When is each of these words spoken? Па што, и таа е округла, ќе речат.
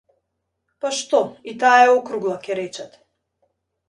Па 0.85 0.89
што, 0.99 1.19
и 1.51 1.53
таа 1.63 1.75
е 1.81 1.91
округла, 1.97 2.39
ќе 2.47 2.57
речат. 2.61 2.97